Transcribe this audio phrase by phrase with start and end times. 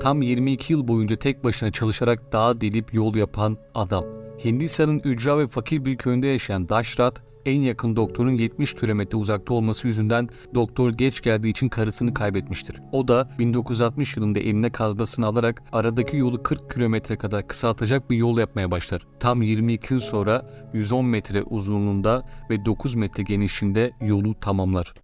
[0.00, 4.04] Tam 22 yıl boyunca tek başına çalışarak dağ delip yol yapan adam.
[4.44, 9.86] Hindistan'ın ücra ve fakir bir köyünde yaşayan Dashrat, en yakın doktorun 70 kilometre uzakta olması
[9.86, 12.76] yüzünden doktor geç geldiği için karısını kaybetmiştir.
[12.92, 18.38] O da 1960 yılında eline kazmasını alarak aradaki yolu 40 kilometre kadar kısaltacak bir yol
[18.38, 19.06] yapmaya başlar.
[19.20, 24.94] Tam 22 yıl sonra 110 metre uzunluğunda ve 9 metre genişliğinde yolu tamamlar.